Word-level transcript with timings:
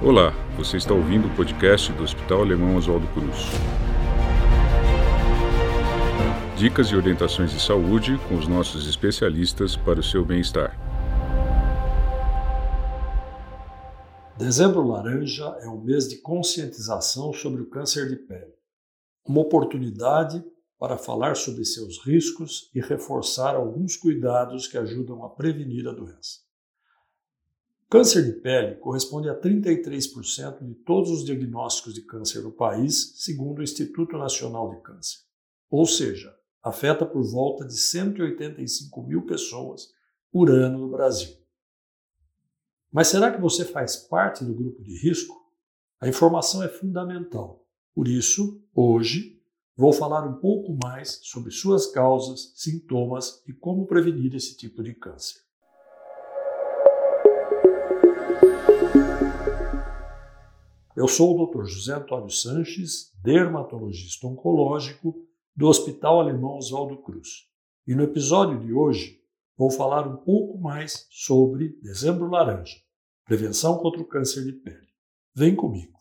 Olá, 0.00 0.30
você 0.56 0.76
está 0.76 0.94
ouvindo 0.94 1.26
o 1.26 1.34
podcast 1.34 1.92
do 1.92 2.04
Hospital 2.04 2.42
Alemão 2.42 2.76
Oswaldo 2.76 3.08
Cruz. 3.08 3.46
Dicas 6.56 6.86
e 6.86 6.94
orientações 6.94 7.50
de 7.50 7.60
saúde 7.60 8.16
com 8.28 8.36
os 8.36 8.46
nossos 8.46 8.88
especialistas 8.88 9.74
para 9.74 9.98
o 9.98 10.02
seu 10.02 10.24
bem-estar. 10.24 10.78
Dezembro 14.38 14.86
Laranja 14.86 15.46
é 15.62 15.68
um 15.68 15.80
mês 15.80 16.08
de 16.08 16.18
conscientização 16.18 17.32
sobre 17.32 17.62
o 17.62 17.68
câncer 17.68 18.08
de 18.08 18.14
pele. 18.14 18.54
Uma 19.26 19.40
oportunidade 19.40 20.44
para 20.78 20.96
falar 20.96 21.34
sobre 21.34 21.64
seus 21.64 21.98
riscos 22.06 22.70
e 22.72 22.80
reforçar 22.80 23.56
alguns 23.56 23.96
cuidados 23.96 24.68
que 24.68 24.78
ajudam 24.78 25.24
a 25.24 25.28
prevenir 25.28 25.88
a 25.88 25.92
doença. 25.92 26.47
Câncer 27.90 28.22
de 28.22 28.32
pele 28.32 28.74
corresponde 28.76 29.30
a 29.30 29.40
33% 29.40 30.62
de 30.62 30.74
todos 30.74 31.10
os 31.10 31.24
diagnósticos 31.24 31.94
de 31.94 32.02
câncer 32.02 32.42
no 32.42 32.52
país, 32.52 33.14
segundo 33.16 33.60
o 33.60 33.62
Instituto 33.62 34.18
Nacional 34.18 34.68
de 34.68 34.82
Câncer. 34.82 35.20
Ou 35.70 35.86
seja, 35.86 36.36
afeta 36.62 37.06
por 37.06 37.22
volta 37.22 37.64
de 37.64 37.74
185 37.74 39.02
mil 39.04 39.24
pessoas 39.24 39.88
por 40.30 40.50
ano 40.50 40.80
no 40.80 40.90
Brasil. 40.90 41.34
Mas 42.92 43.08
será 43.08 43.32
que 43.32 43.40
você 43.40 43.64
faz 43.64 43.96
parte 43.96 44.44
do 44.44 44.54
grupo 44.54 44.82
de 44.82 44.94
risco? 44.98 45.34
A 45.98 46.06
informação 46.06 46.62
é 46.62 46.68
fundamental. 46.68 47.66
Por 47.94 48.06
isso, 48.06 48.62
hoje, 48.74 49.40
vou 49.74 49.94
falar 49.94 50.26
um 50.26 50.38
pouco 50.40 50.76
mais 50.82 51.20
sobre 51.22 51.50
suas 51.50 51.86
causas, 51.86 52.52
sintomas 52.54 53.42
e 53.46 53.52
como 53.54 53.86
prevenir 53.86 54.34
esse 54.34 54.54
tipo 54.58 54.82
de 54.82 54.92
câncer. 54.92 55.47
Eu 60.98 61.06
sou 61.06 61.40
o 61.40 61.46
Dr. 61.46 61.64
José 61.64 61.94
Antônio 61.94 62.28
Sanches, 62.28 63.12
dermatologista 63.22 64.26
oncológico 64.26 65.14
do 65.54 65.68
Hospital 65.68 66.18
Alemão 66.18 66.56
Oswaldo 66.56 66.96
Cruz. 66.96 67.46
E 67.86 67.94
no 67.94 68.02
episódio 68.02 68.58
de 68.58 68.72
hoje 68.72 69.22
vou 69.56 69.70
falar 69.70 70.08
um 70.08 70.16
pouco 70.16 70.58
mais 70.58 71.06
sobre 71.08 71.78
Dezembro 71.80 72.28
Laranja, 72.28 72.74
prevenção 73.24 73.78
contra 73.78 74.02
o 74.02 74.04
câncer 74.04 74.42
de 74.42 74.50
pele. 74.50 74.88
Vem 75.36 75.54
comigo. 75.54 75.96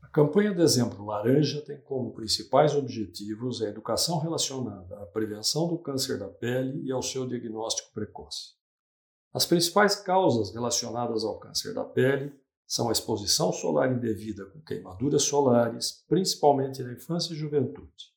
A 0.00 0.08
campanha 0.08 0.54
Dezembro 0.54 1.04
Laranja 1.04 1.60
tem 1.60 1.78
como 1.82 2.14
principais 2.14 2.74
objetivos 2.74 3.60
a 3.60 3.68
educação 3.68 4.20
relacionada 4.20 5.02
à 5.02 5.04
prevenção 5.04 5.68
do 5.68 5.76
câncer 5.76 6.18
da 6.18 6.28
pele 6.28 6.82
e 6.82 6.90
ao 6.90 7.02
seu 7.02 7.26
diagnóstico 7.26 7.92
precoce. 7.92 8.57
As 9.38 9.46
principais 9.46 9.94
causas 9.94 10.52
relacionadas 10.52 11.22
ao 11.22 11.38
câncer 11.38 11.72
da 11.72 11.84
pele 11.84 12.34
são 12.66 12.88
a 12.88 12.92
exposição 12.92 13.52
solar 13.52 13.92
indevida 13.92 14.44
com 14.46 14.60
queimaduras 14.60 15.22
solares, 15.22 16.04
principalmente 16.08 16.82
na 16.82 16.92
infância 16.92 17.32
e 17.32 17.36
juventude. 17.36 18.12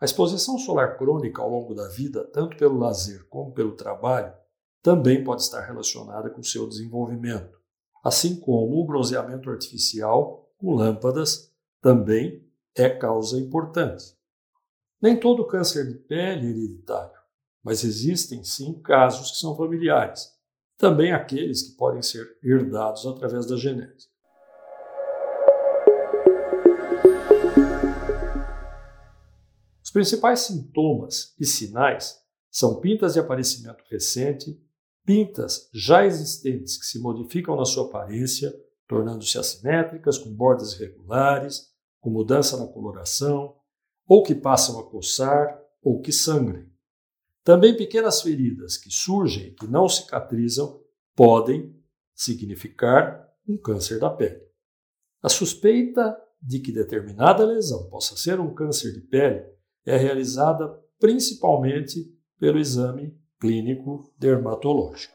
A 0.00 0.04
exposição 0.04 0.56
solar 0.56 0.96
crônica 0.96 1.42
ao 1.42 1.50
longo 1.50 1.74
da 1.74 1.88
vida, 1.88 2.22
tanto 2.32 2.56
pelo 2.56 2.78
lazer 2.78 3.26
como 3.28 3.50
pelo 3.50 3.72
trabalho, 3.72 4.32
também 4.80 5.24
pode 5.24 5.42
estar 5.42 5.62
relacionada 5.62 6.30
com 6.30 6.44
seu 6.44 6.68
desenvolvimento, 6.68 7.58
assim 8.04 8.38
como 8.38 8.80
o 8.80 8.86
bronzeamento 8.86 9.50
artificial 9.50 10.48
com 10.58 10.76
lâmpadas 10.76 11.52
também 11.80 12.48
é 12.72 12.88
causa 12.88 13.36
importante. 13.36 14.16
Nem 15.00 15.18
todo 15.18 15.44
câncer 15.44 15.88
de 15.88 15.94
pele 15.94 16.46
é 16.46 16.50
hereditário 16.50 17.21
mas 17.62 17.84
existem 17.84 18.42
sim 18.42 18.80
casos 18.82 19.30
que 19.30 19.36
são 19.36 19.56
familiares, 19.56 20.30
também 20.76 21.12
aqueles 21.12 21.62
que 21.62 21.76
podem 21.76 22.02
ser 22.02 22.26
herdados 22.42 23.06
através 23.06 23.46
da 23.46 23.56
genética. 23.56 24.10
Os 29.84 29.90
principais 29.92 30.40
sintomas 30.40 31.34
e 31.38 31.44
sinais 31.44 32.18
são 32.50 32.80
pintas 32.80 33.14
de 33.14 33.20
aparecimento 33.20 33.84
recente, 33.90 34.58
pintas 35.04 35.68
já 35.72 36.04
existentes 36.04 36.78
que 36.78 36.86
se 36.86 36.98
modificam 36.98 37.56
na 37.56 37.64
sua 37.64 37.86
aparência, 37.86 38.52
tornando-se 38.88 39.38
assimétricas, 39.38 40.18
com 40.18 40.34
bordas 40.34 40.72
irregulares, 40.74 41.72
com 42.00 42.10
mudança 42.10 42.56
na 42.56 42.66
coloração, 42.66 43.54
ou 44.06 44.22
que 44.22 44.34
passam 44.34 44.80
a 44.80 44.90
coçar 44.90 45.60
ou 45.82 46.00
que 46.00 46.12
sangrem. 46.12 46.71
Também 47.44 47.76
pequenas 47.76 48.22
feridas 48.22 48.76
que 48.76 48.88
surgem 48.88 49.56
e 49.60 49.66
não 49.66 49.88
cicatrizam 49.88 50.80
podem 51.14 51.74
significar 52.14 53.28
um 53.48 53.56
câncer 53.56 53.98
da 53.98 54.08
pele. 54.08 54.40
A 55.20 55.28
suspeita 55.28 56.16
de 56.40 56.60
que 56.60 56.70
determinada 56.70 57.44
lesão 57.44 57.88
possa 57.88 58.16
ser 58.16 58.38
um 58.38 58.54
câncer 58.54 58.92
de 58.92 59.00
pele 59.00 59.44
é 59.84 59.96
realizada 59.96 60.68
principalmente 61.00 62.16
pelo 62.38 62.60
exame 62.60 63.16
clínico 63.40 64.12
dermatológico. 64.16 65.14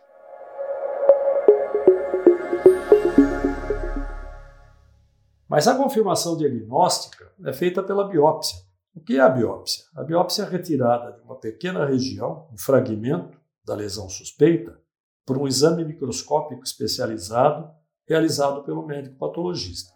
Mas 5.47 5.65
a 5.65 5.77
confirmação 5.77 6.35
diagnóstica 6.35 7.31
é 7.45 7.53
feita 7.53 7.81
pela 7.81 8.09
biópsia, 8.09 8.66
o 8.97 8.99
que 8.99 9.15
é 9.15 9.19
a 9.19 9.29
biópsia? 9.29 9.83
A 9.95 10.03
biópsia 10.03 10.41
é 10.41 10.45
a 10.45 10.49
retirada 10.49 11.11
de 11.11 11.21
uma 11.21 11.39
pequena 11.39 11.85
região, 11.85 12.49
um 12.51 12.57
fragmento 12.57 13.39
da 13.63 13.75
lesão 13.75 14.09
suspeita, 14.09 14.81
por 15.23 15.37
um 15.37 15.47
exame 15.47 15.85
microscópico 15.85 16.63
especializado 16.63 17.69
realizado 18.07 18.63
pelo 18.63 18.87
médico 18.87 19.15
patologista. 19.17 19.93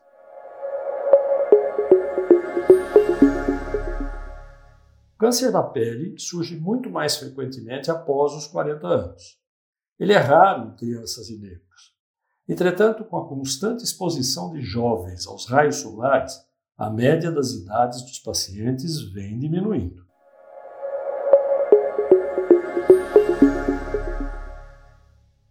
O 5.15 5.17
câncer 5.17 5.51
da 5.51 5.63
pele 5.63 6.19
surge 6.19 6.59
muito 6.59 6.87
mais 6.87 7.15
frequentemente 7.15 7.89
após 7.89 8.33
os 8.33 8.45
40 8.45 8.85
anos. 8.85 9.39
Ele 9.97 10.13
é 10.13 10.17
raro 10.17 10.69
em 10.69 10.75
crianças 10.75 11.27
e 11.29 11.39
negros. 11.39 11.95
Entretanto, 12.47 13.03
com 13.05 13.17
a 13.17 13.27
constante 13.27 13.83
exposição 13.83 14.51
de 14.51 14.61
jovens 14.61 15.25
aos 15.25 15.47
raios 15.47 15.77
solares, 15.77 16.50
a 16.81 16.89
média 16.89 17.31
das 17.31 17.51
idades 17.51 18.01
dos 18.01 18.17
pacientes 18.17 19.03
vem 19.13 19.37
diminuindo. 19.37 20.03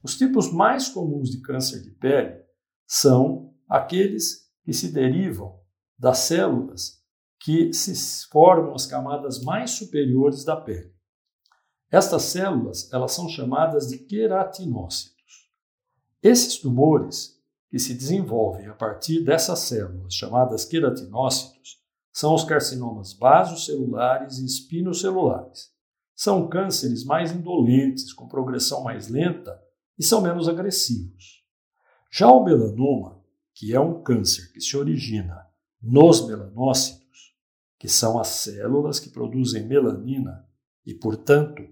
Os 0.03 0.19
tipos 0.19 0.53
mais 0.53 0.89
comuns 0.89 1.31
de 1.31 1.41
câncer 1.41 1.83
de 1.83 1.93
pele 1.93 2.35
são 2.85 3.55
aqueles 3.69 4.51
que 4.65 4.73
se 4.73 4.91
derivam 4.93 5.61
das 5.97 6.19
células 6.19 7.01
que 7.39 7.73
se 7.73 7.95
formam 8.29 8.75
as 8.75 8.85
camadas 8.85 9.41
mais 9.45 9.71
superiores 9.71 10.45
da 10.45 10.57
pele. 10.57 10.93
Estas 11.93 12.25
células, 12.25 12.93
elas 12.93 13.13
são 13.13 13.29
chamadas 13.29 13.87
de 13.87 13.99
queratinócitos. 13.99 15.49
Esses 16.21 16.59
tumores 16.59 17.40
que 17.71 17.79
se 17.79 17.95
desenvolvem 17.95 18.67
a 18.67 18.75
partir 18.75 19.23
dessas 19.23 19.61
células, 19.61 20.13
chamadas 20.13 20.65
queratinócitos, 20.65 21.79
são 22.13 22.35
os 22.35 22.43
carcinomas 22.43 23.13
basocelulares 23.13 24.39
e 24.39 24.45
espinocelulares. 24.45 25.71
São 26.17 26.49
cânceres 26.49 27.05
mais 27.05 27.31
indolentes, 27.31 28.13
com 28.13 28.27
progressão 28.27 28.83
mais 28.83 29.09
lenta 29.09 29.57
e 29.97 30.03
são 30.03 30.21
menos 30.21 30.49
agressivos. 30.49 31.45
Já 32.11 32.27
o 32.29 32.45
melanoma, 32.45 33.23
que 33.55 33.73
é 33.73 33.79
um 33.79 34.03
câncer 34.03 34.53
que 34.53 34.61
se 34.61 34.77
origina 34.77 35.47
nos 35.81 36.27
melanócitos, 36.27 37.37
que 37.79 37.89
são 37.89 38.19
as 38.19 38.29
células 38.29 38.99
que 38.99 39.09
produzem 39.09 39.65
melanina 39.67 40.45
e, 40.85 40.93
portanto, 40.93 41.63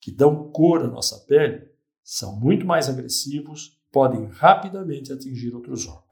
que 0.00 0.12
dão 0.12 0.50
cor 0.52 0.84
à 0.84 0.86
nossa 0.86 1.18
pele, 1.26 1.68
são 2.04 2.38
muito 2.38 2.64
mais 2.64 2.88
agressivos 2.88 3.77
podem 3.92 4.26
rapidamente 4.26 5.12
atingir 5.12 5.54
outros 5.54 5.86
órgãos. 5.86 6.08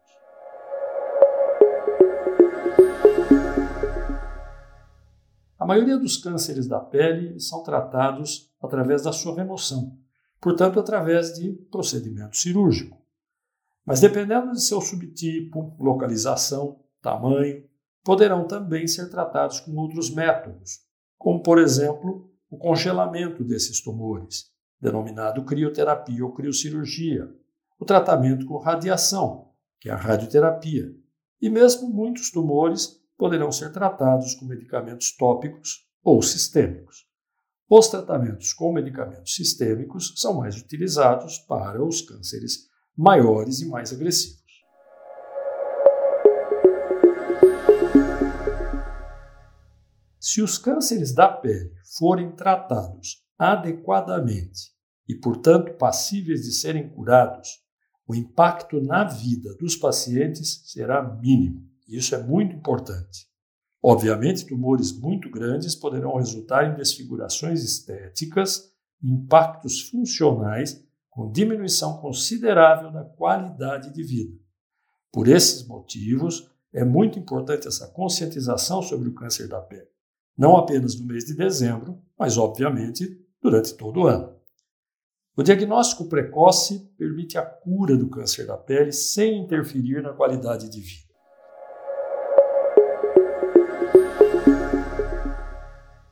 A 5.58 5.67
maioria 5.67 5.99
dos 5.99 6.17
cânceres 6.17 6.69
da 6.69 6.78
pele 6.78 7.40
são 7.40 7.62
tratados 7.62 8.55
através 8.62 9.02
da 9.02 9.12
sua 9.12 9.34
remoção, 9.34 9.99
portanto, 10.40 10.78
através 10.78 11.34
de 11.34 11.52
procedimento 11.70 12.37
cirúrgico. 12.37 12.96
Mas 13.84 14.00
dependendo 14.00 14.52
de 14.52 14.62
seu 14.62 14.81
subtipo, 14.81 15.75
localização, 15.78 16.81
tamanho, 17.02 17.64
poderão 18.05 18.46
também 18.46 18.87
ser 18.87 19.11
tratados 19.11 19.58
com 19.61 19.75
outros 19.76 20.08
métodos, 20.08 20.81
como, 21.19 21.43
por 21.43 21.58
exemplo, 21.58 22.31
o 22.49 22.56
congelamento 22.56 23.43
desses 23.43 23.81
tumores, 23.81 24.52
denominado 24.81 25.44
crioterapia 25.44 26.25
ou 26.25 26.32
criocirurgia, 26.32 27.28
o 27.78 27.84
tratamento 27.84 28.46
com 28.46 28.58
radiação, 28.58 29.50
que 29.81 29.88
é 29.88 29.93
a 29.93 29.96
radioterapia, 29.96 30.87
e 31.40 31.50
mesmo 31.50 31.88
muitos 31.88 32.31
tumores 32.31 33.00
poderão 33.17 33.52
ser 33.52 33.73
tratados 33.73 34.34
com 34.34 34.46
medicamentos 34.46 35.17
tópicos 35.17 35.87
ou 36.02 36.23
sistêmicos. 36.23 37.06
Os 37.69 37.88
tratamentos 37.88 38.52
com 38.52 38.73
medicamentos 38.73 39.34
sistêmicos 39.34 40.14
são 40.17 40.34
mais 40.34 40.56
utilizados 40.56 41.38
para 41.38 41.84
os 41.84 42.00
cânceres 42.00 42.69
maiores 42.96 43.61
e 43.61 43.69
mais 43.69 43.93
agressivos. 43.93 44.46
Se 50.20 50.43
os 50.43 50.58
cânceres 50.58 51.14
da 51.14 51.28
pele 51.28 51.73
forem 51.99 52.31
tratados 52.32 53.25
adequadamente 53.38 54.75
e, 55.08 55.14
portanto, 55.14 55.75
passíveis 55.75 56.43
de 56.43 56.52
serem 56.52 56.88
curados, 56.88 57.66
o 58.06 58.14
impacto 58.14 58.81
na 58.81 59.05
vida 59.05 59.55
dos 59.56 59.76
pacientes 59.76 60.62
será 60.67 61.03
mínimo. 61.03 61.67
Isso 61.88 62.14
é 62.14 62.23
muito 62.23 62.55
importante. 62.55 63.26
Obviamente, 63.82 64.47
tumores 64.47 64.93
muito 64.93 65.31
grandes 65.31 65.75
poderão 65.75 66.17
resultar 66.17 66.70
em 66.70 66.76
desfigurações 66.76 67.62
estéticas, 67.62 68.73
impactos 69.03 69.88
funcionais, 69.88 70.85
com 71.11 71.31
diminuição 71.31 71.99
considerável 71.99 72.91
da 72.91 73.05
qualidade 73.05 73.93
de 73.93 74.03
vida. 74.03 74.37
Por 75.12 75.29
esses 75.29 75.67
motivos, 75.67 76.50
é 76.73 76.85
muito 76.85 77.19
importante 77.19 77.69
essa 77.69 77.88
conscientização 77.88 78.82
sobre 78.82 79.09
o 79.09 79.14
câncer 79.14 79.49
da 79.49 79.61
pele 79.61 79.97
não 80.37 80.56
apenas 80.56 81.00
no 81.00 81.06
mês 81.06 81.25
de 81.25 81.35
dezembro, 81.35 81.99
mas 82.19 82.37
obviamente 82.37 83.19
durante 83.41 83.75
todo 83.75 84.00
o 84.00 84.06
ano. 84.06 84.36
O 85.38 85.43
diagnóstico 85.43 86.09
precoce 86.09 86.91
permite 86.97 87.37
a 87.37 87.44
cura 87.44 87.94
do 87.94 88.09
câncer 88.09 88.47
da 88.47 88.56
pele 88.56 88.91
sem 88.91 89.44
interferir 89.44 90.03
na 90.03 90.15
qualidade 90.15 90.71
de 90.71 90.81
vida. 90.81 91.12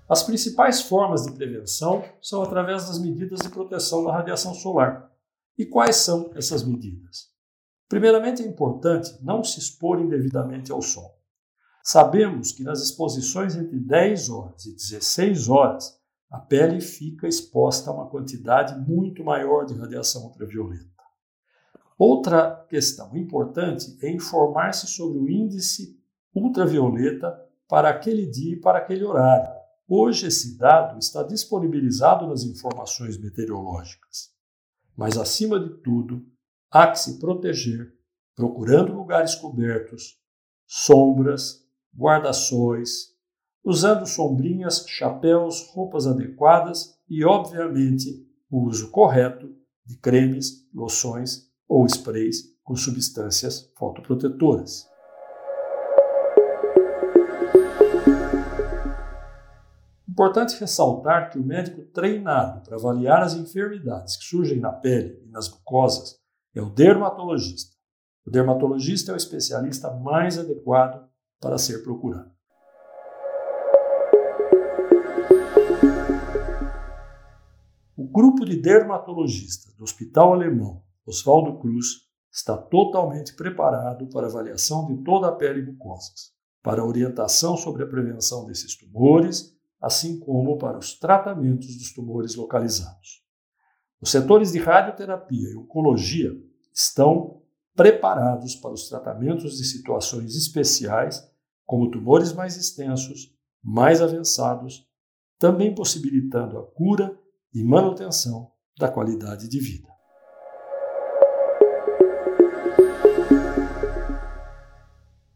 As 0.07 0.23
principais 0.23 0.83
formas 0.83 1.25
de 1.25 1.33
prevenção 1.33 2.05
são 2.21 2.43
através 2.43 2.87
das 2.87 2.99
medidas 2.99 3.41
de 3.41 3.49
proteção 3.49 4.05
da 4.05 4.13
radiação 4.13 4.53
solar. 4.53 5.11
E 5.57 5.65
quais 5.65 5.97
são 5.97 6.31
essas 6.35 6.63
medidas? 6.63 7.31
Primeiramente, 7.89 8.43
é 8.43 8.47
importante 8.47 9.11
não 9.23 9.43
se 9.43 9.59
expor 9.59 10.01
indevidamente 10.01 10.71
ao 10.71 10.83
sol. 10.83 11.19
Sabemos 11.83 12.53
que 12.53 12.63
nas 12.63 12.83
exposições 12.83 13.57
entre 13.57 13.79
10 13.79 14.29
horas 14.29 14.67
e 14.67 14.75
16 14.75 15.49
horas, 15.49 15.99
a 16.35 16.39
pele 16.41 16.81
fica 16.81 17.29
exposta 17.29 17.91
a 17.91 17.95
uma 17.95 18.11
quantidade 18.11 18.77
muito 18.91 19.23
maior 19.23 19.65
de 19.65 19.75
radiação 19.75 20.25
ultravioleta. 20.25 20.91
Outra 21.97 22.67
questão 22.69 23.17
importante 23.17 23.97
é 24.03 24.11
informar-se 24.11 24.89
sobre 24.89 25.17
o 25.17 25.31
índice 25.31 25.97
ultravioleta 26.35 27.41
para 27.69 27.89
aquele 27.89 28.27
dia 28.27 28.55
e 28.55 28.61
para 28.61 28.79
aquele 28.79 29.05
horário. 29.05 29.49
Hoje 29.87 30.27
esse 30.27 30.59
dado 30.59 30.99
está 30.99 31.23
disponibilizado 31.23 32.27
nas 32.27 32.43
informações 32.43 33.17
meteorológicas. 33.17 34.33
Mas, 34.97 35.17
acima 35.17 35.61
de 35.61 35.73
tudo, 35.83 36.27
há 36.69 36.89
que 36.89 36.99
se 36.99 37.21
proteger, 37.21 37.95
procurando 38.35 38.93
lugares 38.93 39.37
cobertos, 39.37 40.21
sombras, 40.67 41.65
guarda-sóis, 41.97 43.14
usando 43.65 44.07
sombrinhas, 44.07 44.85
chapéus, 44.87 45.71
roupas 45.73 46.07
adequadas 46.07 46.99
e, 47.09 47.25
obviamente, 47.25 48.29
o 48.51 48.67
uso 48.67 48.91
correto 48.91 49.51
de 49.87 49.97
cremes, 49.99 50.69
loções 50.73 51.51
ou 51.67 51.87
sprays 51.87 52.55
com 52.63 52.77
substâncias 52.77 53.73
fotoprotetoras. 53.77 54.87
Importante 60.09 60.59
ressaltar 60.61 61.31
que 61.31 61.39
o 61.39 61.45
médico 61.45 61.83
treinado 61.87 62.63
para 62.63 62.77
avaliar 62.77 63.23
as 63.23 63.35
enfermidades 63.35 64.17
que 64.17 64.25
surgem 64.25 64.61
na 64.61 64.73
pele 64.73 65.21
e 65.27 65.31
nas 65.31 65.51
mucosas 65.51 66.17
é 66.55 66.63
o 66.63 66.71
dermatologista. 66.71 67.75
O 68.25 68.31
dermatologista 68.31 69.11
é 69.11 69.15
o 69.15 69.17
especialista 69.17 69.91
mais 69.91 70.39
adequado 70.39 71.05
para 71.41 71.59
ser 71.59 71.83
procurado. 71.83 72.34
Grupo 78.15 78.45
de 78.45 78.55
dermatologistas 78.57 79.75
do 79.75 79.83
Hospital 79.83 80.35
Alemão 80.35 80.85
Oswaldo 81.05 81.59
Cruz 81.59 82.03
está 82.31 82.57
totalmente 82.57 83.35
preparado 83.35 84.07
para 84.07 84.29
avaliação 84.29 84.87
de 84.87 85.03
toda 85.03 85.27
a 85.27 85.33
pele 85.33 85.63
e 85.63 85.67
mucosas, 85.67 86.33
para 86.63 86.85
orientação 86.85 87.57
sobre 87.57 87.83
a 87.83 87.87
prevenção 87.89 88.47
desses 88.47 88.77
tumores, 88.77 89.53
assim 89.81 90.21
como 90.21 90.57
para 90.59 90.79
os 90.79 90.97
tratamentos 90.97 91.77
dos 91.77 91.93
tumores 91.93 92.37
localizados. 92.37 93.25
Os 94.01 94.13
setores 94.13 94.53
de 94.53 94.61
radioterapia 94.61 95.51
e 95.51 95.57
oncologia 95.57 96.31
estão 96.73 97.43
preparados 97.75 98.55
para 98.55 98.71
os 98.71 98.89
tratamentos 98.89 99.57
de 99.57 99.65
situações 99.65 100.37
especiais 100.37 101.21
como 101.67 101.91
tumores 101.91 102.33
mais 102.33 102.57
extensos, 102.57 103.35
mais 103.61 104.01
avançados, 104.01 104.89
também 105.37 105.75
possibilitando 105.75 106.57
a 106.57 106.63
cura 106.63 107.19
e 107.55 107.63
manutenção 107.63 108.51
da 108.77 108.91
qualidade 108.91 109.49
de 109.49 109.61
vida. 109.61 109.89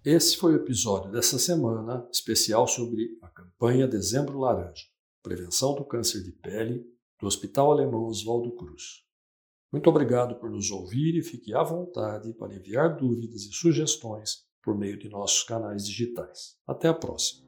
Esse 0.05 0.37
foi 0.37 0.55
o 0.55 0.56
episódio 0.56 1.12
dessa 1.12 1.38
semana 1.38 2.09
especial 2.11 2.67
sobre 2.67 3.19
a 3.23 3.29
campanha 3.29 3.87
Dezembro 3.87 4.38
Laranja, 4.38 4.87
prevenção 5.23 5.75
do 5.75 5.85
câncer 5.85 6.23
de 6.25 6.32
pele, 6.32 6.85
do 7.20 7.26
Hospital 7.26 7.70
Alemão 7.70 8.06
Oswaldo 8.06 8.50
Cruz. 8.56 9.05
Muito 9.71 9.88
obrigado 9.88 10.37
por 10.41 10.50
nos 10.50 10.71
ouvir 10.71 11.17
e 11.17 11.23
fique 11.23 11.55
à 11.55 11.62
vontade 11.62 12.32
para 12.32 12.55
enviar 12.55 12.97
dúvidas 12.97 13.43
e 13.43 13.53
sugestões 13.53 14.47
por 14.62 14.76
meio 14.76 14.99
de 14.99 15.09
nossos 15.09 15.44
canais 15.44 15.87
digitais. 15.87 16.56
Até 16.67 16.88
a 16.88 16.94
próxima. 16.94 17.48